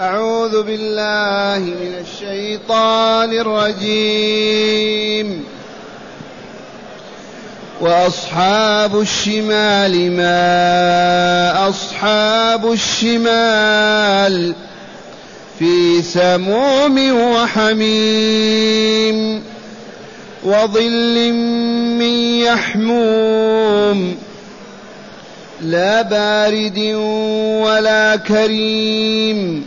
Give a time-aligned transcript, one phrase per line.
[0.00, 5.44] أعوذ بالله من الشيطان الرجيم.
[7.80, 14.54] وأصحاب الشمال ما أصحاب الشمال
[15.58, 19.42] في سموم وحميم
[20.44, 21.32] وظل
[21.98, 24.16] من يحموم
[25.62, 26.78] لا بارد
[27.64, 29.66] ولا كريم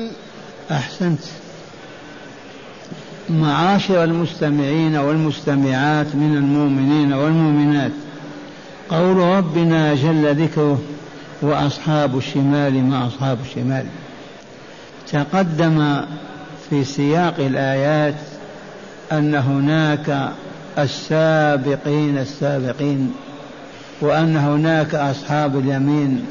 [0.71, 1.19] أحسنت.
[3.29, 7.91] معاشر المستمعين والمستمعات من المؤمنين والمؤمنات
[8.89, 10.81] قول ربنا جل ذكره
[11.41, 13.85] وأصحاب الشمال ما أصحاب الشمال.
[15.11, 16.01] تقدم
[16.69, 18.15] في سياق الآيات
[19.11, 20.31] أن هناك
[20.79, 23.13] السابقين السابقين
[24.01, 26.25] وأن هناك أصحاب اليمين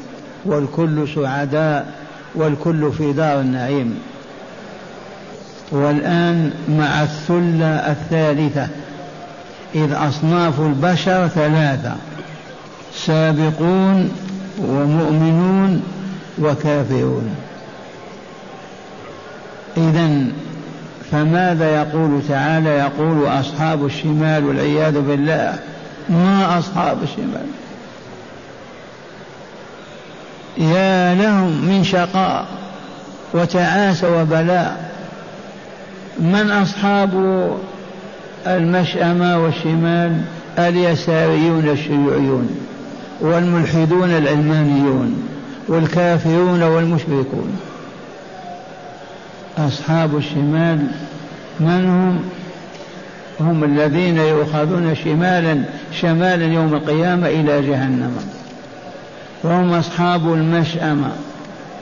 [0.45, 1.93] والكل سعداء
[2.35, 3.99] والكل في دار النعيم.
[5.71, 8.67] والآن مع الثلة الثالثة
[9.75, 11.95] إذ أصناف البشر ثلاثة
[12.95, 14.11] سابقون
[14.59, 15.83] ومؤمنون
[16.39, 17.35] وكافرون.
[19.77, 20.25] إذا
[21.11, 25.59] فماذا يقول تعالى؟ يقول أصحاب الشمال والعياذ بالله.
[26.09, 27.45] ما أصحاب الشمال؟
[30.57, 32.45] يا لهم من شقاء
[33.33, 34.90] وتعاس وبلاء.
[36.19, 37.09] من أصحاب
[38.47, 40.21] المشأمة والشمال؟
[40.59, 42.49] اليساريون الشيوعيون
[43.21, 45.23] والملحدون العلمانيون
[45.67, 47.59] والكافرون والمشركون.
[49.57, 50.87] أصحاب الشمال
[51.59, 52.19] من هم؟
[53.39, 55.63] هم الذين يؤخذون شمالا
[56.01, 58.17] شمالا يوم القيامة إلى جهنم.
[59.43, 61.11] وهم أصحاب المشأمة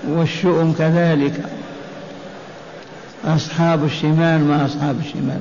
[0.10, 1.34] والشؤم كذلك.
[3.26, 5.40] أصحاب الشمال ما أصحاب الشمال.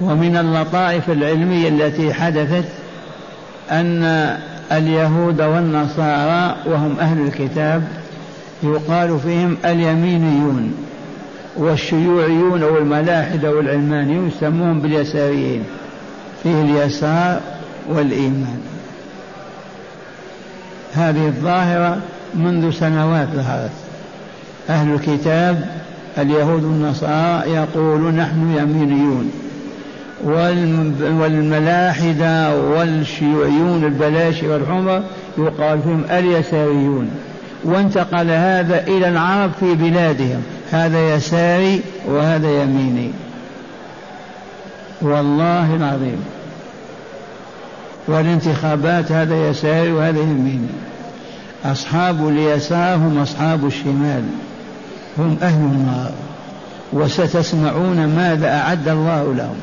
[0.00, 2.68] ومن اللطائف العلمية التي حدثت
[3.70, 4.04] أن
[4.72, 7.82] اليهود والنصارى وهم أهل الكتاب
[8.62, 10.74] يقال فيهم اليمينيون
[11.56, 15.64] والشيوعيون والملاحدة والعلمانيون يسموهم باليساريين
[16.42, 17.40] فيه اليسار
[17.88, 18.60] والإيمان.
[20.94, 21.98] هذه الظاهرة
[22.34, 23.85] منذ سنوات ظهرت.
[24.70, 25.64] أهل الكتاب
[26.18, 29.30] اليهود والنصارى يقولون نحن يمينيون.
[31.20, 35.02] والملاحدة والشيوعيون البلاشي والحمر
[35.38, 37.10] يقال فيهم اليساريون.
[37.64, 40.42] وانتقل هذا إلى العرب في بلادهم.
[40.70, 43.10] هذا يساري وهذا يميني.
[45.02, 46.24] والله العظيم.
[48.08, 50.68] والانتخابات هذا يساري وهذا يميني.
[51.64, 54.22] أصحاب اليسار هم أصحاب الشمال.
[55.18, 56.10] هم أهل النار
[56.92, 59.56] وستسمعون ماذا أعد الله لهم.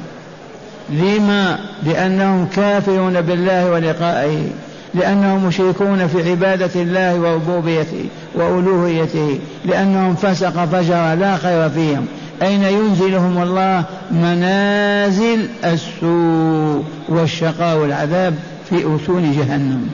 [0.90, 4.48] لما؟ لأنهم كافرون بالله ولقائه
[4.94, 8.06] لأنهم مشركون في عبادة الله وربوبيته
[8.36, 12.06] وألوهيته لأنهم فسق فجر لا خير فيهم.
[12.42, 18.36] أين ينزلهم الله؟ منازل السوء والشقاء والعذاب
[18.70, 19.90] في أسون جهنم.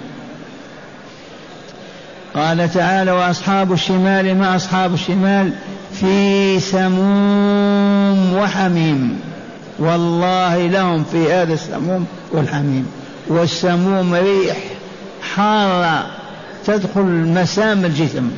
[2.40, 5.52] قال تعالى وأصحاب الشمال ما أصحاب الشمال
[5.94, 9.20] في سموم وحميم.
[9.80, 12.88] والله لهم في هذا السموم والحميم.
[13.28, 14.58] والسموم ريح
[15.36, 16.06] حارة
[16.66, 18.32] تدخل مسام الجسم.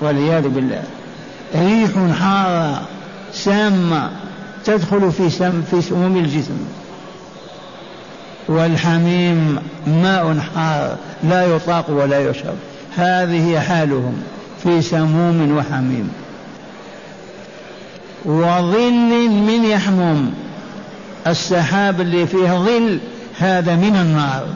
[0.00, 0.82] والعياذ بالله.
[1.54, 1.90] ريح
[2.20, 2.82] حارة
[3.32, 4.10] سامة
[4.64, 6.58] تدخل في سم في سموم الجسم.
[8.48, 12.54] والحميم ماء حار لا يطاق ولا يشرب.
[12.96, 14.22] هذه حالهم
[14.62, 16.12] في سموم وحميم.
[18.24, 20.34] وظل من يحموم.
[21.26, 22.98] السحاب اللي فيه ظل
[23.38, 24.46] هذا من النار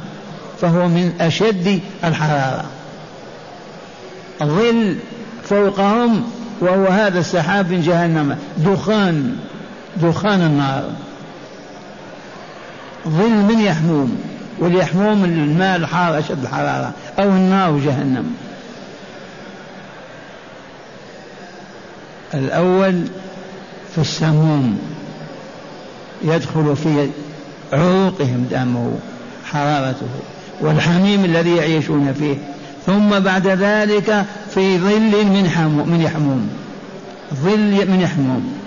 [0.61, 2.65] فهو من أشد الحرارة.
[4.43, 4.97] ظل
[5.45, 6.25] فوقهم
[6.61, 9.37] وهو هذا السحاب من جهنم دخان
[9.97, 10.91] دخان النار.
[13.09, 14.28] ظل من يحموم.
[14.61, 18.35] واليحموم الماء الحار أشد الحرارة أو النار جهنم.
[22.35, 23.05] الأول
[23.95, 24.79] في السموم
[26.25, 27.09] يدخل في
[27.73, 28.93] عروقهم دمه
[29.45, 30.07] حرارته
[30.61, 32.37] والحميم الذي يعيشون فيه.
[32.87, 34.25] ثم بعد ذلك
[34.55, 36.51] في ظل من حموم من يحموم.
[37.35, 38.59] ظل من يحموم.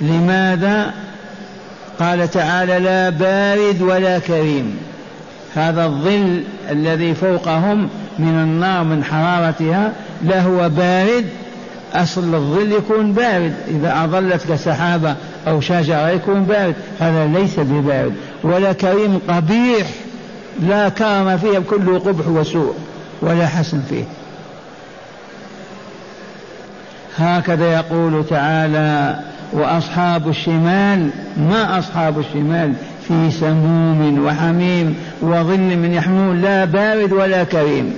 [0.00, 0.94] لماذا؟
[2.00, 4.78] قال تعالى لا بارد ولا كريم.
[5.56, 7.88] هذا الظل الذي فوقهم
[8.18, 9.92] من النار من حرارتها
[10.24, 11.24] لا هو بارد.
[11.94, 13.54] أصل الظل يكون بارد.
[13.68, 15.14] إذا أظلتك سحابة
[15.48, 16.74] أو شجرة يكون بارد.
[17.00, 18.14] هذا ليس ببارد.
[18.42, 19.86] ولا كريم قبيح
[20.62, 22.74] لا كرم فيه كله قبح وسوء
[23.22, 24.04] ولا حسن فيه.
[27.18, 29.18] هكذا يقول تعالى
[29.52, 32.72] وأصحاب الشمال ما أصحاب الشمال؟
[33.08, 37.94] في سموم وحميم وظل من يحمون لا بارد ولا كريم.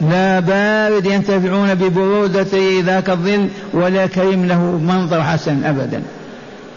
[0.00, 6.02] لا بارد ينتفعون ببرودة ذاك الظل ولا كريم له منظر حسن أبدا.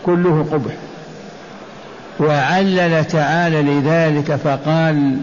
[0.05, 0.73] كله قبح.
[2.19, 5.17] وعلل تعالى لذلك فقال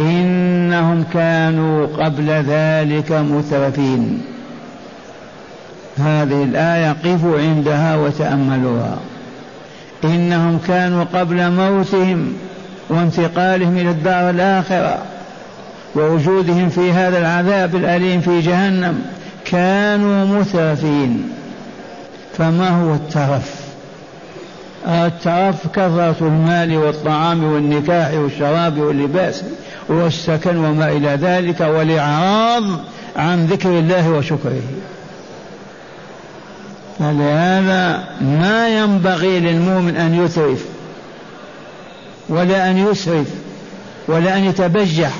[0.00, 4.22] إنهم كانوا قبل ذلك مترفين.
[5.98, 8.98] هذه الآية قفوا عندها وتأملوها.
[10.06, 12.32] إنهم كانوا قبل موتهم
[12.88, 14.98] وانتقالهم إلى الدار الآخرة
[15.94, 19.02] ووجودهم في هذا العذاب الأليم في جهنم
[19.44, 21.28] كانوا مترفين.
[22.38, 23.54] فما هو الترف؟
[24.86, 29.44] الترف كثرة المال والطعام والنكاح والشراب واللباس
[29.88, 32.62] والسكن وما إلى ذلك والإعراض
[33.16, 34.62] عن ذكر الله وشكره.
[36.98, 40.64] فلهذا ما ينبغي للمؤمن أن يترف
[42.28, 43.26] ولا أن يسرف
[44.08, 45.10] ولا أن يتبجح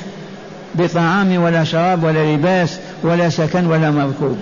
[0.75, 4.39] بطعام ولا شراب ولا لباس ولا سكن ولا مركوب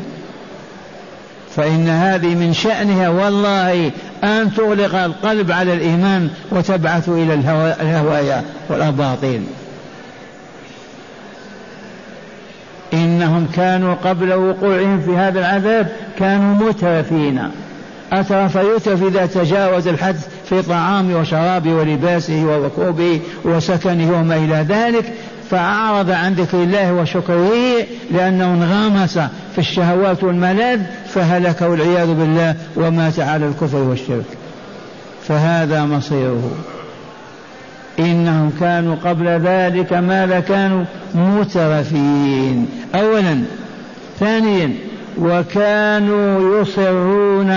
[1.57, 3.91] فإن هذه من شأنها والله
[4.25, 7.35] أن تغلق القلب على الإيمان وتبعث إلى
[7.81, 9.43] الهوايا والأباطيل.
[13.25, 15.89] إنهم كانوا قبل وقوعهم في هذا العذاب
[16.19, 17.41] كانوا مترفين.
[18.13, 20.17] أترف يترف إذا تجاوز الحد
[20.49, 25.13] في طعامه وشرابه ولباسه وركوبه وسكنه وما إلى ذلك
[25.51, 27.53] فأعرض عن ذكر الله وشكره
[28.11, 29.19] لأنه انغمس
[29.53, 34.25] في الشهوات والملاذ فهلك والعياذ بالله ومات على الكفر والشرك.
[35.29, 36.51] فهذا مصيره.
[37.99, 40.85] إنهم كانوا قبل ذلك ماذا كانوا
[41.15, 42.67] مترفين.
[42.95, 43.43] أولا.
[44.21, 44.75] ثانيا
[45.19, 47.51] وكانوا يصرون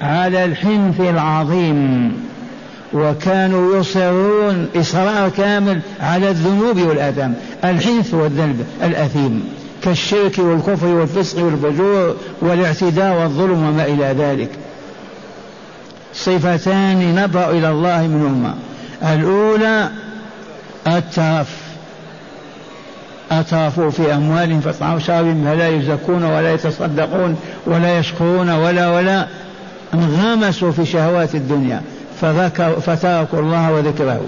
[0.00, 2.12] على الحنث العظيم.
[2.92, 7.34] وكانوا يصرون إصرار كامل على الذنوب والآثام.
[7.64, 9.44] الحنث والذنب الأثيم
[9.82, 14.50] كالشرك والكفر والفسق والفجور والاعتداء والظلم وما إلى ذلك.
[16.14, 18.54] صفتان نبرأ إلى الله منهما.
[19.02, 19.88] الأولى
[20.86, 21.66] الترف
[23.30, 27.36] أترفوا في أموالهم فاطعموا شرابهم فلا يزكون ولا يتصدقون
[27.66, 29.26] ولا يشكرون ولا ولا
[29.94, 31.82] انغمسوا في شهوات الدنيا.
[32.80, 34.22] فتركوا الله وذكره.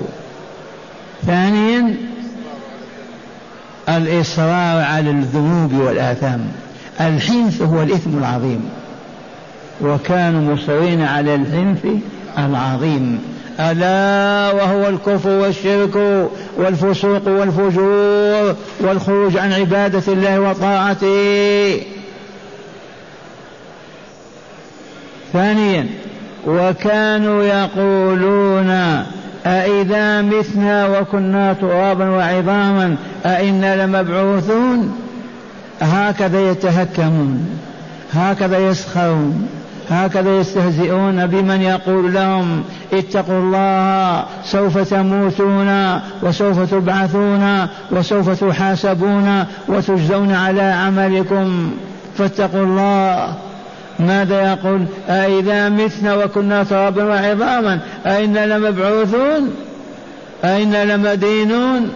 [1.26, 1.94] ثانيا
[3.88, 6.46] الإصرار على الذنوب والآثام.
[7.00, 8.68] الحنث هو الإثم العظيم.
[9.80, 11.86] وكانوا مصرين على الحنث
[12.38, 13.20] العظيم.
[13.60, 15.96] ألا وهو الكفر والشرك
[16.56, 21.82] والفسوق والفجور والخروج عن عبادة الله وطاعته.
[25.32, 25.86] ثانيا
[26.46, 28.70] وكانوا يقولون
[29.46, 32.96] أإذا متنا وكنا ترابا وعظاما
[33.26, 34.98] أئنا لمبعوثون؟
[35.80, 37.58] هكذا يتهكمون
[38.14, 39.48] هكذا يسخرون.
[39.90, 50.62] هكذا يستهزئون بمن يقول لهم اتقوا الله سوف تموتون وسوف تبعثون وسوف تحاسبون وتجزون على
[50.62, 51.70] عملكم.
[52.18, 53.34] فاتقوا الله.
[53.98, 59.54] ماذا يقول؟ أئذا متنا وكنا ترابا وعظاما أئنا لمبعوثون؟
[60.44, 61.90] أئنا لمدينون؟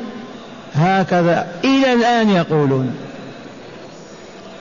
[0.74, 1.46] هكذا.
[1.64, 2.94] إلى الآن يقولون.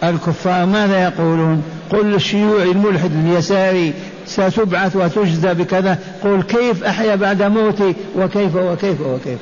[0.03, 3.93] الكفار ماذا يقولون؟ قل الشيوعي الملحد اليساري
[4.25, 5.97] ستبعث وتجزى بكذا.
[6.23, 9.39] قل كيف أحيا بعد موتي؟ وكيف وكيف وكيف؟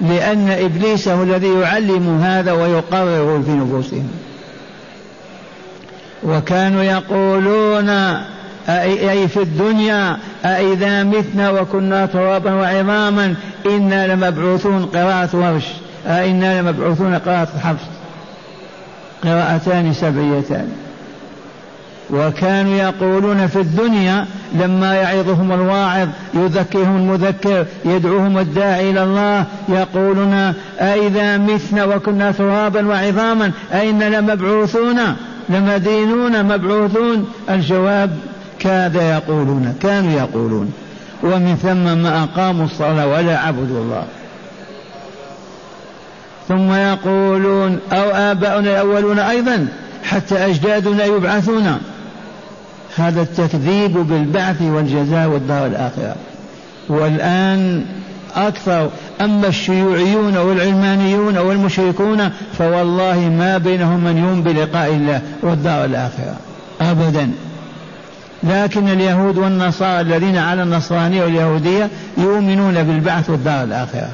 [0.00, 4.08] لأن إبليس هو الذي يعلم هذا ويقرر في نفوسهم.
[6.22, 7.88] وكانوا يقولون
[8.68, 13.34] أي في الدنيا؟ أإذا متنا وكنا ترابا وعظاما
[13.66, 15.64] إنا لمبعوثون قراءة ورش
[16.06, 17.93] أئنا لمبعوثون قراءة حفص؟
[19.26, 20.68] قراءتان سبعيتان.
[22.10, 31.36] وكانوا يقولون في الدنيا لما يعظهم الواعظ يذكرهم المذكر يدعوهم الداعي إلى الله يقولون أإذا
[31.36, 35.00] متنا وكنا ترابا وعظاما أئنا لمبعوثون
[35.48, 38.10] لمدينون مبعوثون؟ الجواب
[38.58, 40.72] كاد يقولون كانوا يقولون.
[41.22, 44.04] ومن ثم ما أقاموا الصلاة ولا عبدوا الله.
[46.48, 49.66] ثم يقولون أو آباؤنا الأولون أيضا
[50.04, 51.78] حتى أجدادنا يبعثون.
[52.96, 56.16] هذا التكذيب بالبعث والجزاء والدار الآخرة.
[56.88, 57.84] والآن
[58.36, 66.36] أكثر أما الشيوعيون والعلمانيون والمشركون فوالله ما بينهم من يوم بلقاء الله والدار الآخرة.
[66.80, 67.30] أبدا.
[68.42, 74.08] لكن اليهود والنصارى الذين على النصرانية واليهودية يؤمنون بالبعث والدار الآخرة.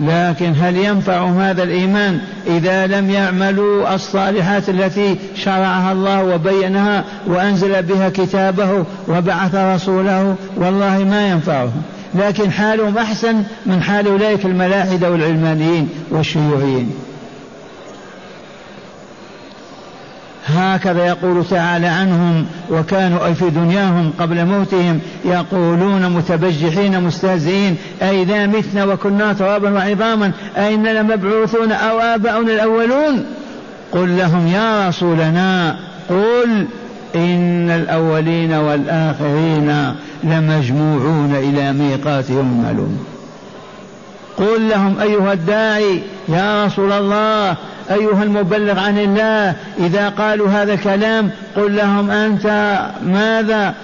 [0.00, 8.08] لكن هل ينفع هذا الإيمان إذا لم يعملوا الصالحات التي شرعها الله وبينها وأنزل بها
[8.08, 11.82] كتابه وبعث رسوله؟ والله ما ينفعهم.
[12.14, 16.90] لكن حالهم أحسن من حال أولئك الملاحدة والعلمانيين والشيوعيين.
[20.64, 28.84] هكذا يقول تعالى عنهم وكانوا أي في دنياهم قبل موتهم يقولون متبجحين مستهزئين أئذا متنا
[28.84, 33.24] وكنا ترابا وعظاما أئنا لمبعوثون أو آباؤنا الأولون
[33.92, 35.76] قل لهم يا رسولنا
[36.08, 36.66] قل
[37.14, 39.94] إن الأولين والآخرين
[40.24, 43.04] لمجموعون إلى ميقات يوم معلوم.
[44.36, 47.56] قل لهم أيها الداعي يا رسول الله
[47.90, 53.74] أيها المبلغ عن الله إذا قالوا هذا الكلام قل لهم أنت ماذا؟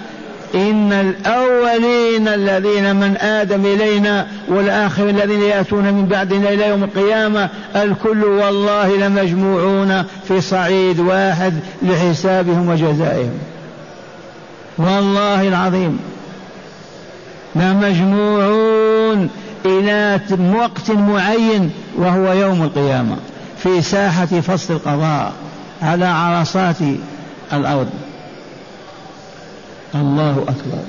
[0.55, 8.23] إن الأولين الذين من آدم إلينا والآخرين الذين يأتون من بعدنا إلى يوم القيامة الكل
[8.23, 13.39] والله لمجموعون في صعيد واحد لحسابهم وجزائهم.
[14.77, 15.99] والله العظيم
[17.55, 19.29] لمجموعون
[19.65, 20.19] إلى
[20.55, 23.15] وقت معين وهو يوم القيامة
[23.57, 25.31] في ساحة فصل القضاء
[25.81, 26.75] على عرصات
[27.53, 27.89] الأرض.
[29.95, 30.83] الله أكبر.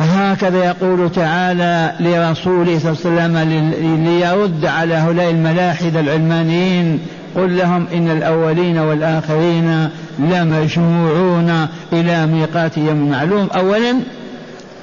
[0.00, 7.00] هكذا يقول تعالى لرسوله صلى الله عليه وسلم ليرد على هؤلاء الملاحدة العلمانيين
[7.36, 13.94] قل لهم إن الأولين والآخرين لمجموعون إلى ميقات يوم معلوم أولا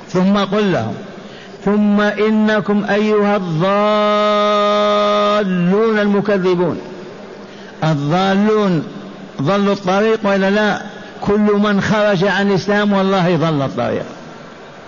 [0.09, 0.93] ثم قل لهم.
[1.67, 3.35] ثم إنكم أيها
[5.45, 6.77] الضالون المكذبون.
[7.83, 8.83] الضالون
[9.41, 10.81] ضلوا الطريق ولا لا؟
[11.21, 14.05] كل من خرج عن الإسلام والله ضل الطريق.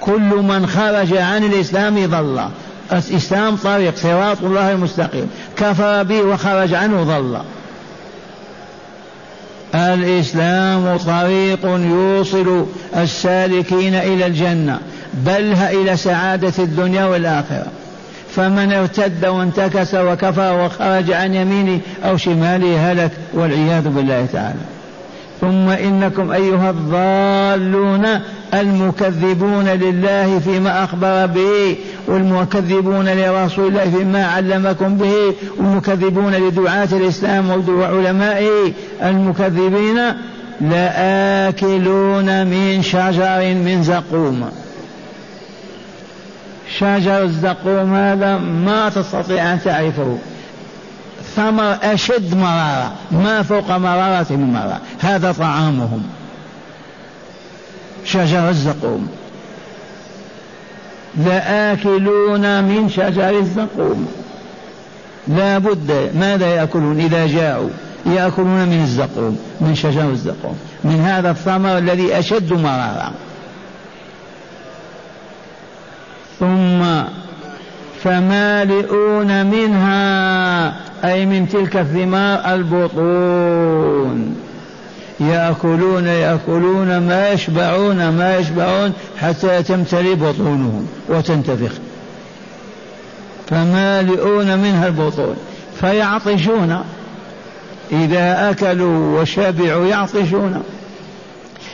[0.01, 2.41] كل من خرج عن الإسلام ضل.
[2.91, 5.29] الإسلام طريق صراط الله المستقيم.
[5.57, 7.37] كفر به وخرج عنه ضل.
[9.75, 12.65] الإسلام طريق يوصل
[12.97, 14.79] السالكين إلى الجنة.
[15.13, 17.67] بل إلى سعادة الدنيا والآخرة.
[18.35, 24.59] فمن ارتد وانتكس وكفر وخرج عن يمينه أو شماله هلك والعياذ بالله تعالى.
[25.41, 28.07] ثم إنكم أيها الضالون
[28.53, 31.75] المكذبون لله فيما أخبر به
[32.07, 38.73] والمكذبون لرسول الله فيما علمكم به والمكذبون لدعاة الإسلام وعلمائه
[39.03, 39.99] المكذبين
[40.61, 44.49] لآكلون من شجر من زقوم.
[46.77, 50.17] شجر الزقوم هذا ما تستطيع أن تعرفه.
[51.35, 56.03] ثمر أشد مرارة ما فوق مرارة المرارة هذا طعامهم.
[58.05, 59.07] شجر الزقوم
[61.17, 64.07] لآكلون من شجر الزقوم
[65.27, 67.69] لا بد ماذا يأكلون؟ إذا جاءوا
[68.05, 73.11] يأكلون من الزقوم من شجر الزقوم من هذا الثمر الذي أشد مرارا
[76.39, 76.78] ثم
[78.03, 84.35] فمالئون منها أي من تلك الثمار البطون.
[85.19, 91.71] يأكلون يأكلون ما يشبعون ما يشبعون حتى تمتلي بطونهم وتنتفخ.
[93.49, 95.35] فمالئون منها البطون.
[95.79, 96.83] فيعطشون.
[97.91, 100.63] إذا أكلوا وشبعوا يعطشون.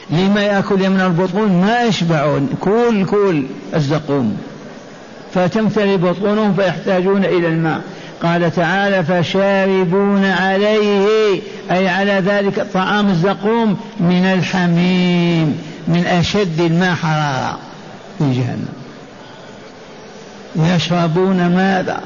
[0.09, 2.49] لما يأكل من البطون ما يشبعون.
[2.61, 3.43] كل كل
[3.75, 4.37] الزقوم.
[5.35, 7.81] فتمتلي بطونهم فيحتاجون إلى الماء.
[8.23, 17.57] قال تعالى فشاربون عليه أي على ذلك الطعام الزقوم من الحميم من أشد الماء حرارة
[18.19, 18.73] في جهنم.
[20.55, 22.01] يشربون ماذا؟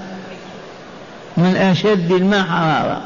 [1.37, 3.01] من أشد الماء حرارة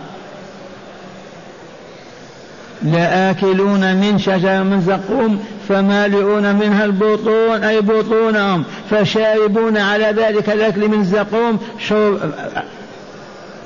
[2.83, 10.99] لآكلون من شجر من زقوم فمالئون منها البطون أي بطونهم فشاربون على ذلك الأكل من
[10.99, 11.59] الزقوم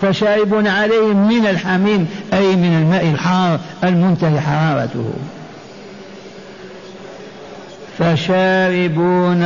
[0.01, 5.13] فشاربون عليه من الحميم أي من الماء الحار المنتهي حرارته.
[7.99, 9.43] فشاربون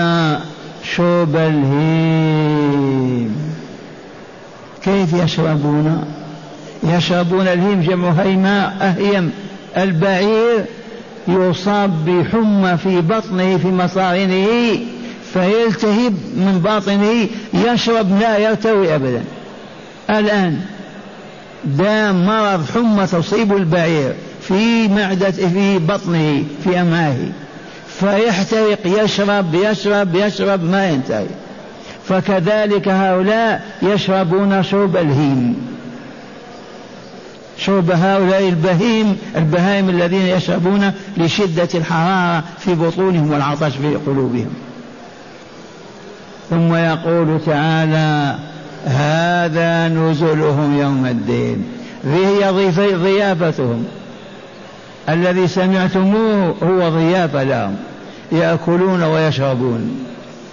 [0.83, 2.71] شرب الهيم.
[4.83, 6.05] كيف يشربون؟
[6.83, 9.31] يشربون الهيم جمع هيماء أهيم.
[9.77, 10.65] البعير
[11.27, 14.79] يصاب بحمى في بطنه في مصارنه
[15.33, 19.23] فيلتهب من باطنه يشرب لا يرتوي أبدا.
[20.09, 20.61] الآن
[21.63, 27.31] دام مرض حمى تصيب البعير في معدة في بطنه في أمعائه
[27.87, 31.25] فيحترق يشرب يشرب يشرب ما ينتهي.
[32.07, 35.55] فكذلك هؤلاء يشربون شرب الهيم.
[37.65, 44.54] شرب هؤلاء البهيم البهائم الذين يشربون لشدة الحرارة في بطونهم والعطش في قلوبهم.
[46.50, 48.36] ثم يقول تعالى
[48.86, 51.63] هذا نزلهم يوم الدين.
[52.06, 52.52] هي
[52.95, 53.86] ضيافتهم.
[55.10, 57.76] الذي سمعتموه هو ضيافة لهم
[58.32, 60.06] يأكلون ويشربون.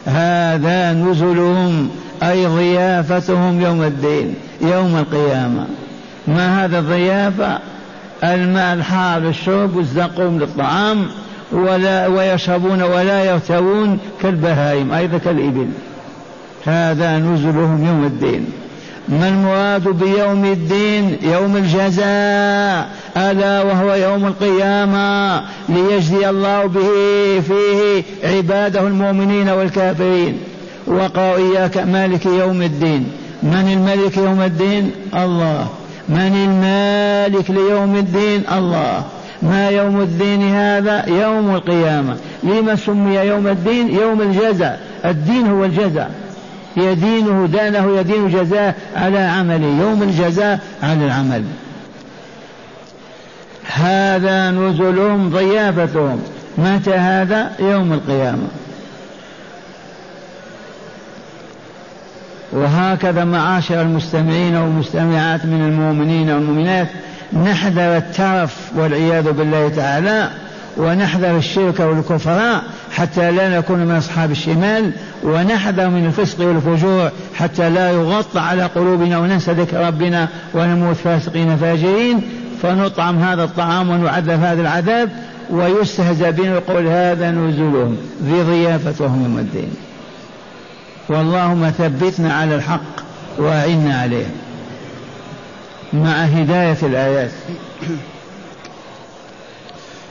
[0.07, 1.91] هذا نزلهم
[2.23, 5.67] أي ضيافتهم يوم الدين يوم القيامة.
[6.29, 7.59] ما هذا الضيافة
[8.25, 11.07] الماء الحار للشرب والزقوم للطعام
[11.53, 15.69] ولا ويشربون ولا يرتوون كالبهائم أيضا كالإبل.
[16.67, 18.47] هذا نزلهم يوم الدين.
[19.09, 26.89] ما المراد بيوم الدين؟ يوم الجزاء ألا وهو يوم القيامة ليجزي الله به
[27.41, 30.39] فيه عباده المؤمنين والكافرين.
[30.87, 33.13] وقالوا إياك مالك يوم الدين.
[33.43, 35.69] من الملك يوم الدين؟ الله.
[36.09, 39.05] من المالك ليوم الدين؟ الله.
[39.43, 42.17] ما يوم الدين هذا؟ يوم القيامة.
[42.43, 44.81] لما سمي يوم الدين؟ يوم الجزاء.
[45.05, 46.11] الدين هو الجزاء.
[46.77, 51.45] يدينه دانه يدين جزاء على عمله يوم الجزاء على العمل.
[53.75, 56.23] هذا نزلهم ضيافتهم.
[56.59, 58.49] متى هذا؟ يوم القيامة.
[62.53, 66.89] وهكذا معاشر المستمعين والمستمعات من المؤمنين والمؤمنات
[67.33, 70.29] نحذر الترف والعياذ بالله تعالى
[70.77, 72.61] ونحذر الشرك والكفر
[72.93, 74.93] حتى لا نكون من أصحاب الشمال
[75.25, 82.23] ونحذر من الفسق والفجور حتى لا يغطى على قلوبنا وننسى ذكر ربنا ونموت فاسقين فاجرين.
[82.63, 85.09] فنطعم هذا الطعام ونعذب هذا العذاب
[85.51, 89.88] ويستهزأ بنا ويقول هذا نزلهم ذي ضيافتهم يوم الدين.
[91.09, 93.01] واللهم ثبتنا على الحق
[93.39, 94.27] وأعنا عليه
[95.93, 97.31] مع هداية الآيات.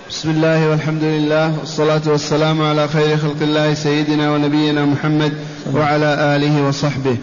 [0.10, 5.34] بسم الله والحمد لله والصلاة والسلام على خير خلق الله سيدنا ونبينا محمد
[5.74, 7.18] وعلى آله وصحبه.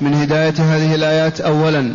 [0.00, 1.92] من هداية هذه الآيات أولا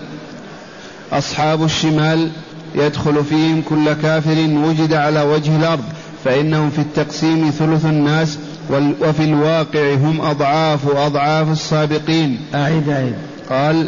[1.12, 2.32] أصحاب الشمال
[2.76, 5.84] يدخل فيهم كل كافر وجد على وجه الأرض
[6.26, 8.38] فإنهم في التقسيم ثلث الناس
[8.69, 12.39] وفي الواقع هم أضعاف أضعاف السابقين.
[12.56, 13.13] أعيد أعيد.
[13.49, 13.88] قال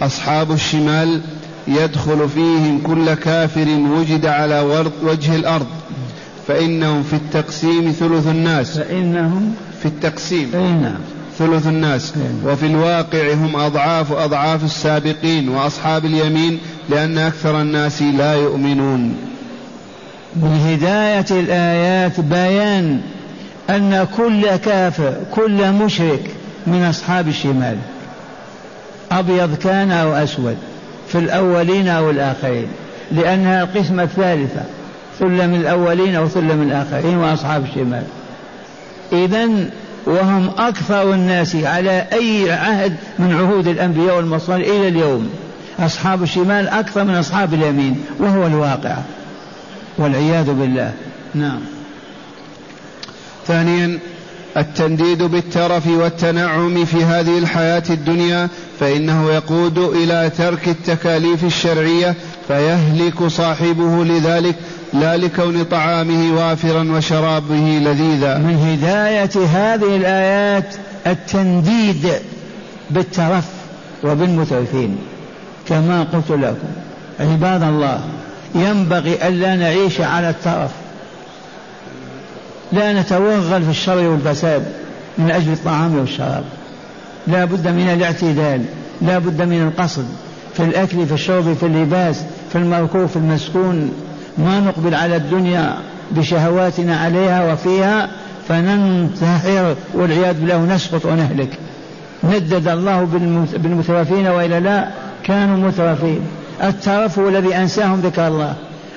[0.00, 1.20] أصحاب الشمال
[1.68, 4.60] يدخل فيهم كل كافر وجد على
[5.02, 5.66] وجه الأرض
[6.48, 8.78] فإنهم في التقسيم ثلث الناس.
[8.78, 10.50] فإنهم في التقسيم
[10.82, 10.98] نعم
[11.38, 12.12] ثلث الناس.
[12.44, 19.16] وفي الواقع هم أضعاف أضعاف السابقين وأصحاب اليمين لأن أكثر الناس لا يؤمنون.
[20.36, 23.00] من هداية الآيات بيان
[23.70, 26.30] أن كل كافر كل مشرك
[26.66, 27.76] من أصحاب الشمال
[29.12, 30.56] أبيض كان أو أسود
[31.08, 32.66] في الأولين أو الآخرين
[33.12, 34.62] لأنها القسمة الثالثة
[35.18, 38.02] ثلة الأولين أو ثلة الآخرين وأصحاب الشمال.
[39.12, 39.48] إذا
[40.06, 45.30] وهم أكثر الناس على أي عهد من عهود الأنبياء والمرسلين إلى اليوم.
[45.78, 48.96] أصحاب الشمال أكثر من أصحاب اليمين وهو الواقع.
[49.98, 50.92] والعياذ بالله.
[51.34, 51.60] نعم.
[53.48, 53.98] ثانيا
[54.56, 58.48] التنديد بالترف والتنعم في هذه الحياة الدنيا
[58.80, 62.14] فإنه يقود إلى ترك التكاليف الشرعية
[62.48, 64.54] فيهلك صاحبه لذلك
[64.92, 68.38] لا لكون طعامه وافرا وشرابه لذيذا.
[68.38, 70.74] من هداية هذه الآيات
[71.06, 72.08] التنديد
[72.90, 73.44] بالترف
[74.04, 74.96] وبالمترفين.
[75.68, 76.68] كما قلت لكم
[77.20, 78.00] عباد الله
[78.54, 80.70] ينبغي ألا نعيش على الترف.
[82.72, 84.62] لا نتوغل في الشر والفساد
[85.18, 86.44] من أجل الطعام والشراب.
[87.26, 88.64] لا بد من الاعتدال
[89.02, 90.06] لا بد من القصد
[90.54, 92.22] في الأكل في الشرب في اللباس
[92.52, 93.92] في المركوب في المسكون.
[94.38, 95.74] ما نقبل على الدنيا
[96.10, 98.08] بشهواتنا عليها وفيها
[98.48, 101.58] فننتحر والعياذ بالله نسقط ونهلك.
[102.24, 103.04] ندد الله
[103.56, 104.88] بالمترفين والا لا
[105.24, 106.20] كانوا مترفين
[106.62, 108.54] الترف هو الذي أنساهم ذكر الله.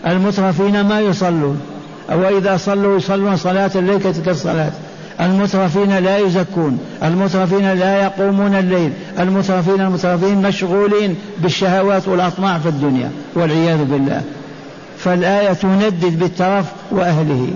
[0.07, 1.61] المترفين ما يصلون.
[2.09, 4.71] وإذا صلوا يصلون صلاة الليل كتلك الصلاة.
[5.21, 13.83] المترفين لا يزكون المترفين لا يقومون الليل المترفين المترفين مشغولين بالشهوات والأطماع في الدنيا والعياذ
[13.83, 14.21] بالله.
[14.97, 17.47] فالآية تندد بالترف وأهله.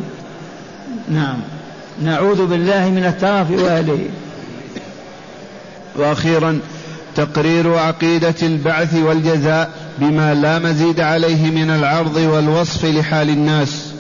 [1.09, 1.37] نعم.
[2.03, 3.99] نعوذ بالله من الترف وأهله.
[5.95, 6.59] وأخيرا
[7.15, 13.90] تقرير عقيدة البعث والجزاء بما لا مزيد عليه من العرض والوصف لحال الناس.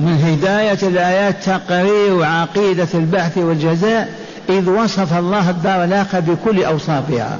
[0.00, 4.08] من هداية الآيات تقرير عقيدة البعث والجزاء
[4.48, 7.38] إذ وصف الله الدار الآخرة بكل أوصافها.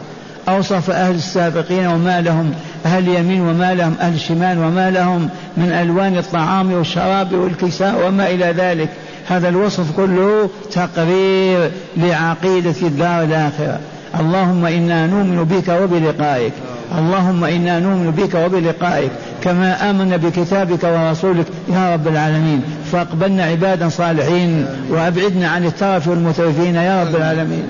[0.49, 2.55] أوصف أهل السابقين وما لهم
[2.87, 8.45] أهل اليمين وما لهم أهل الشمال وما لهم من ألوان الطعام والشراب والكساء وما إلى
[8.45, 8.88] ذلك.
[9.29, 13.79] هذا الوصف كله تقرير لعقيدة الدار الآخرة.
[14.21, 16.53] اللهم إنا نؤمن بك وبلقائك.
[16.99, 19.11] اللهم إنا نؤمن بك وبلقائك
[19.42, 21.46] كما آمنا بكتابك ورسولك.
[21.68, 27.62] يا رب العالمين فاقبلنا عبادا صالحين وأبعدنا عن الترف والمترفين يا رب العالمين.